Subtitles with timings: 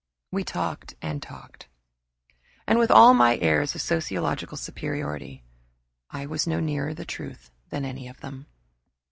[0.31, 1.67] We talked and talked.
[2.65, 5.43] And with all my airs of sociological superiority
[6.09, 8.47] I was no nearer than any of them.